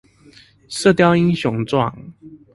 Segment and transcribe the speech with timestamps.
[0.67, 1.93] 射鵰英雄傳